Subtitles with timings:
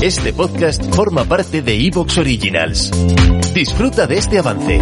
[0.00, 2.92] Este podcast forma parte de Evox Originals.
[3.52, 4.80] Disfruta de este avance.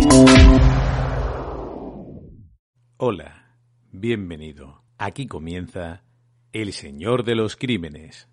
[2.98, 3.56] Hola,
[3.90, 4.84] bienvenido.
[4.98, 6.04] Aquí comienza
[6.52, 8.29] El Señor de los Crímenes.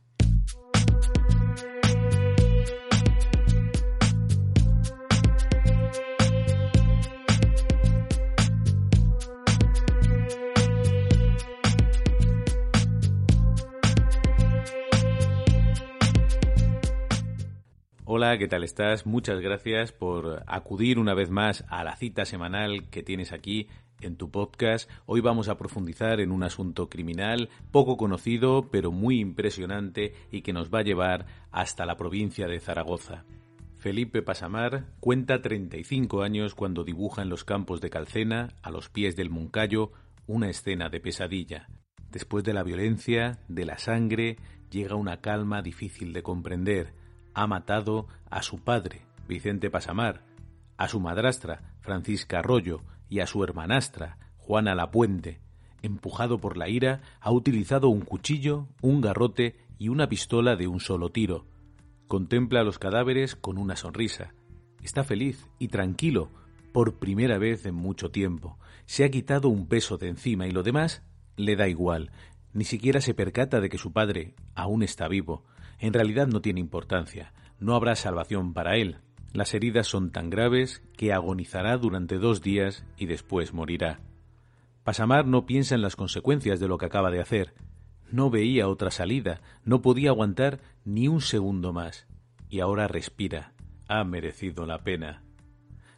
[18.06, 19.06] Hola, ¿qué tal estás?
[19.06, 23.70] Muchas gracias por acudir una vez más a la cita semanal que tienes aquí
[24.02, 24.92] en tu podcast.
[25.06, 30.52] Hoy vamos a profundizar en un asunto criminal poco conocido, pero muy impresionante y que
[30.52, 33.24] nos va a llevar hasta la provincia de Zaragoza.
[33.78, 39.16] Felipe Pasamar cuenta 35 años cuando dibuja en los campos de Calcena, a los pies
[39.16, 39.94] del Moncayo,
[40.28, 41.70] una escena de pesadilla.
[42.12, 44.36] Después de la violencia, de la sangre,
[44.70, 47.03] llega una calma difícil de comprender
[47.34, 50.22] ha matado a su padre, Vicente Pasamar,
[50.78, 55.40] a su madrastra, Francisca Arroyo, y a su hermanastra, Juana Lapuente.
[55.82, 60.80] Empujado por la ira, ha utilizado un cuchillo, un garrote y una pistola de un
[60.80, 61.46] solo tiro.
[62.08, 64.34] Contempla los cadáveres con una sonrisa.
[64.82, 66.32] Está feliz y tranquilo,
[66.72, 68.58] por primera vez en mucho tiempo.
[68.86, 71.04] Se ha quitado un peso de encima y lo demás
[71.36, 72.12] le da igual.
[72.52, 75.44] Ni siquiera se percata de que su padre aún está vivo
[75.84, 77.34] en realidad no tiene importancia.
[77.60, 79.00] No habrá salvación para él.
[79.34, 84.00] Las heridas son tan graves que agonizará durante dos días y después morirá.
[84.86, 87.54] Pasamar no piensa en las consecuencias de lo que acaba de hacer.
[88.10, 92.08] No veía otra salida, no podía aguantar ni un segundo más.
[92.48, 93.52] Y ahora respira.
[93.90, 95.22] Ha merecido la pena.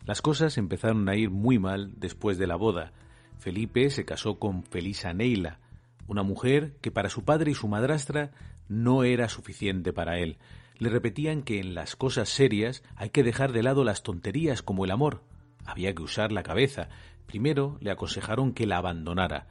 [0.03, 2.91] Las cosas empezaron a ir muy mal después de la boda.
[3.37, 5.59] Felipe se casó con Felisa Neila,
[6.07, 8.31] una mujer que para su padre y su madrastra
[8.67, 10.37] no era suficiente para él.
[10.77, 14.85] Le repetían que en las cosas serias hay que dejar de lado las tonterías como
[14.85, 15.23] el amor.
[15.65, 16.89] Había que usar la cabeza.
[17.25, 19.47] Primero le aconsejaron que la abandonara.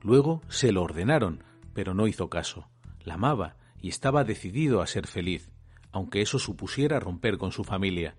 [0.00, 1.42] Luego se lo ordenaron,
[1.74, 2.68] pero no hizo caso.
[3.04, 5.50] La amaba y estaba decidido a ser feliz,
[5.90, 8.14] aunque eso supusiera romper con su familia.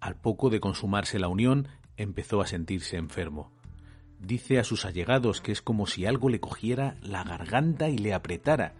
[0.00, 3.50] Al poco de consumarse la unión, empezó a sentirse enfermo.
[4.20, 8.14] Dice a sus allegados que es como si algo le cogiera la garganta y le
[8.14, 8.74] apretara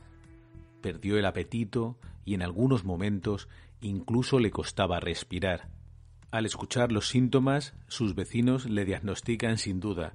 [0.80, 3.48] perdió el apetito y en algunos momentos
[3.80, 5.68] incluso le costaba respirar.
[6.30, 10.14] Al escuchar los síntomas, sus vecinos le diagnostican sin duda.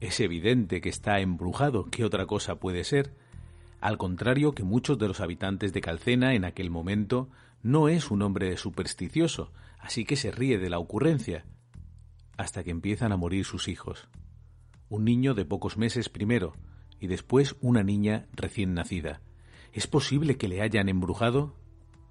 [0.00, 3.16] Es evidente que está embrujado, ¿qué otra cosa puede ser?
[3.80, 7.28] Al contrario que muchos de los habitantes de Calcena en aquel momento,
[7.62, 11.44] no es un hombre supersticioso, así que se ríe de la ocurrencia,
[12.36, 14.08] hasta que empiezan a morir sus hijos.
[14.88, 16.54] Un niño de pocos meses primero,
[17.00, 19.20] y después una niña recién nacida.
[19.78, 21.54] ¿Es posible que le hayan embrujado?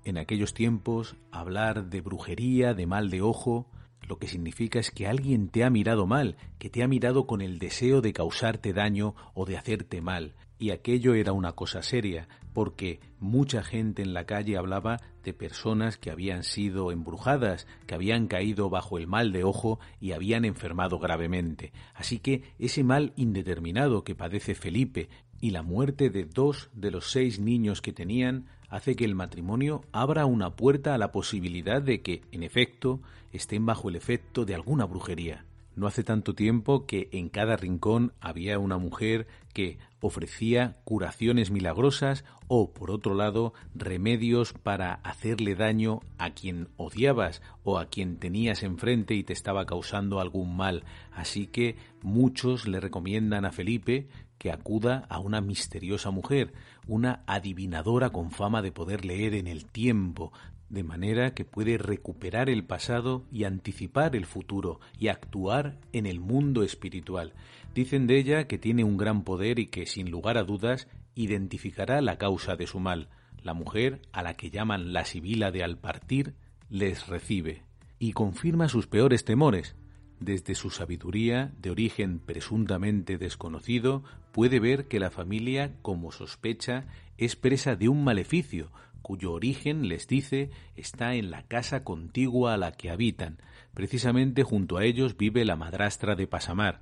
[0.05, 3.67] En aquellos tiempos, hablar de brujería, de mal de ojo,
[4.07, 7.41] lo que significa es que alguien te ha mirado mal, que te ha mirado con
[7.41, 10.33] el deseo de causarte daño o de hacerte mal.
[10.57, 15.97] Y aquello era una cosa seria, porque mucha gente en la calle hablaba de personas
[15.97, 20.99] que habían sido embrujadas, que habían caído bajo el mal de ojo y habían enfermado
[20.99, 21.73] gravemente.
[21.93, 27.11] Así que ese mal indeterminado que padece Felipe y la muerte de dos de los
[27.11, 32.01] seis niños que tenían hace que el matrimonio abra una puerta a la posibilidad de
[32.01, 35.45] que, en efecto, estén bajo el efecto de alguna brujería.
[35.77, 42.25] No hace tanto tiempo que en cada rincón había una mujer que ofrecía curaciones milagrosas
[42.47, 48.63] o, por otro lado, remedios para hacerle daño a quien odiabas o a quien tenías
[48.63, 50.83] enfrente y te estaba causando algún mal.
[51.11, 56.53] Así que muchos le recomiendan a Felipe que acuda a una misteriosa mujer,
[56.87, 60.31] una adivinadora con fama de poder leer en el tiempo,
[60.69, 66.19] de manera que puede recuperar el pasado y anticipar el futuro y actuar en el
[66.19, 67.33] mundo espiritual.
[67.73, 72.01] Dicen de ella que tiene un gran poder y que, sin lugar a dudas, identificará
[72.01, 73.09] la causa de su mal.
[73.43, 76.33] La mujer, a la que llaman la Sibila de al partir,
[76.69, 77.63] les recibe
[77.99, 79.75] y confirma sus peores temores,
[80.19, 86.85] desde su sabiduría, de origen presuntamente desconocido, puede ver que la familia, como sospecha,
[87.17, 88.71] es presa de un maleficio,
[89.01, 93.37] cuyo origen, les dice, está en la casa contigua a la que habitan.
[93.73, 96.81] Precisamente junto a ellos vive la madrastra de Pasamar.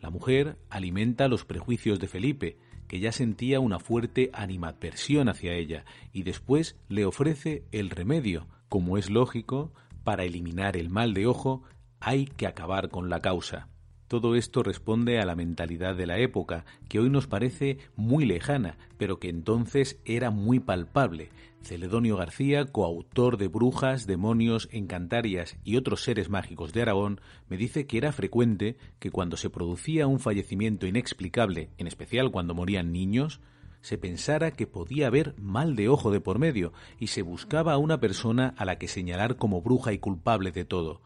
[0.00, 2.56] La mujer alimenta los prejuicios de Felipe,
[2.86, 8.96] que ya sentía una fuerte animadversión hacia ella, y después le ofrece el remedio, como
[8.96, 9.72] es lógico,
[10.04, 11.62] para eliminar el mal de ojo
[12.00, 13.68] hay que acabar con la causa.
[14.08, 18.78] Todo esto responde a la mentalidad de la época, que hoy nos parece muy lejana,
[18.98, 21.30] pero que entonces era muy palpable.
[21.62, 27.88] Celedonio García, coautor de Brujas, Demonios, Encantarias y otros seres mágicos de Aragón, me dice
[27.88, 33.40] que era frecuente que cuando se producía un fallecimiento inexplicable, en especial cuando morían niños,
[33.80, 37.78] se pensara que podía haber mal de ojo de por medio y se buscaba a
[37.78, 41.02] una persona a la que señalar como bruja y culpable de todo.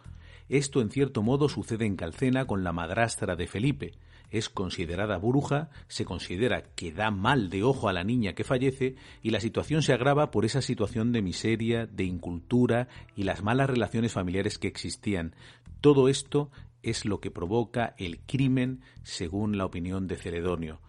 [0.51, 3.93] Esto en cierto modo sucede en Calcena con la madrastra de Felipe.
[4.33, 8.97] Es considerada bruja, se considera que da mal de ojo a la niña que fallece
[9.23, 13.71] y la situación se agrava por esa situación de miseria, de incultura y las malas
[13.71, 15.37] relaciones familiares que existían.
[15.81, 16.51] Todo esto
[16.83, 20.81] es lo que provoca el crimen según la opinión de Celedonio.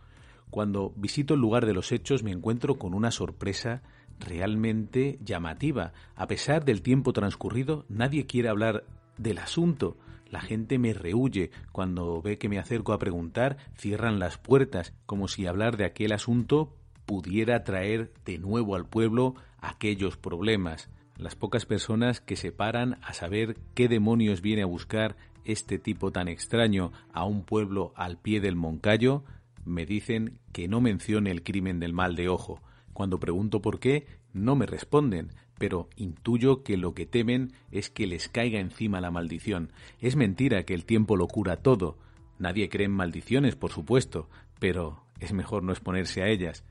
[0.50, 3.84] Cuando visito el lugar de los hechos me encuentro con una sorpresa
[4.18, 5.94] realmente llamativa.
[6.16, 8.86] A pesar del tiempo transcurrido, nadie quiere hablar
[9.22, 9.98] del asunto.
[10.30, 11.52] La gente me rehuye.
[11.72, 16.14] Cuando ve que me acerco a preguntar, cierran las puertas, como si hablar de aquel
[16.14, 16.76] asunto
[17.06, 20.90] pudiera traer de nuevo al pueblo aquellos problemas.
[21.18, 26.12] Las pocas personas que se paran a saber qué demonios viene a buscar este tipo
[26.12, 29.24] tan extraño a un pueblo al pie del Moncayo,
[29.66, 32.62] me dicen que no mencione el crimen del mal de ojo.
[32.94, 38.08] Cuando pregunto por qué, no me responden, pero intuyo que lo que temen es que
[38.08, 39.72] les caiga encima la maldición.
[40.00, 41.98] Es mentira que el tiempo lo cura todo.
[42.40, 44.30] Nadie cree en maldiciones, por supuesto,
[44.60, 46.64] pero es mejor no exponerse a ellas.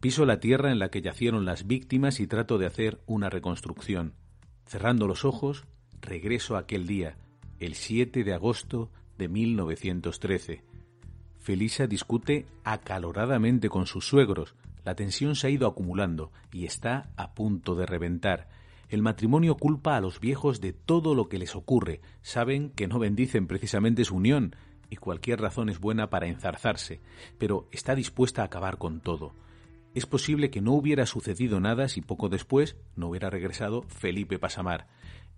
[0.00, 4.12] Piso la tierra en la que yacieron las víctimas y trato de hacer una reconstrucción.
[4.66, 5.64] Cerrando los ojos,
[6.00, 7.16] regreso a aquel día,
[7.58, 10.62] el 7 de agosto de 1913.
[11.38, 14.54] Felisa discute acaloradamente con sus suegros,
[14.88, 18.48] la tensión se ha ido acumulando y está a punto de reventar.
[18.88, 22.00] El matrimonio culpa a los viejos de todo lo que les ocurre.
[22.22, 24.56] Saben que no bendicen precisamente su unión
[24.88, 27.02] y cualquier razón es buena para enzarzarse,
[27.36, 29.34] pero está dispuesta a acabar con todo.
[29.94, 34.86] Es posible que no hubiera sucedido nada si poco después no hubiera regresado Felipe Pasamar.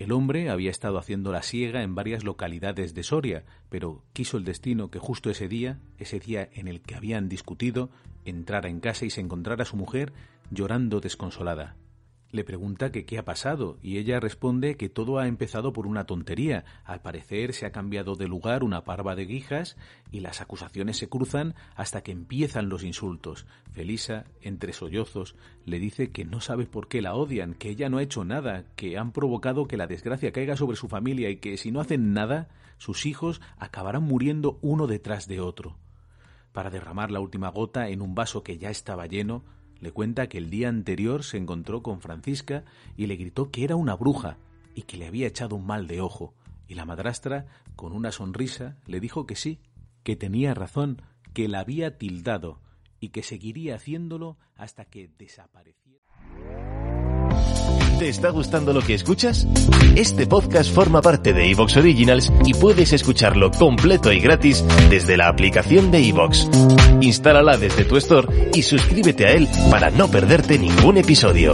[0.01, 4.45] El hombre había estado haciendo la siega en varias localidades de Soria, pero quiso el
[4.45, 7.91] destino que justo ese día, ese día en el que habían discutido,
[8.25, 10.15] entrara en casa y se encontrara su mujer
[10.51, 11.77] llorando desconsolada.
[12.33, 16.07] Le pregunta que qué ha pasado y ella responde que todo ha empezado por una
[16.07, 16.65] tontería.
[16.85, 19.77] Al parecer se ha cambiado de lugar una parva de guijas
[20.13, 23.47] y las acusaciones se cruzan hasta que empiezan los insultos.
[23.73, 25.35] Felisa, entre sollozos,
[25.65, 28.65] le dice que no sabe por qué la odian, que ella no ha hecho nada,
[28.77, 32.13] que han provocado que la desgracia caiga sobre su familia y que si no hacen
[32.13, 32.49] nada,
[32.79, 35.79] sus hijos acabarán muriendo uno detrás de otro.
[36.53, 39.45] Para derramar la última gota en un vaso que ya estaba lleno,
[39.81, 42.65] le cuenta que el día anterior se encontró con Francisca
[42.97, 44.37] y le gritó que era una bruja
[44.75, 46.35] y que le había echado un mal de ojo.
[46.69, 47.47] Y la madrastra,
[47.77, 49.59] con una sonrisa, le dijo que sí,
[50.03, 52.61] que tenía razón, que la había tildado
[53.01, 55.81] y que seguiría haciéndolo hasta que desapareciera.
[57.99, 59.47] ¿Te está gustando lo que escuchas?
[59.95, 65.29] Este podcast forma parte de Evox Originals y puedes escucharlo completo y gratis desde la
[65.29, 66.49] aplicación de Evox.
[67.01, 71.53] Instálala desde tu store y suscríbete a él para no perderte ningún episodio.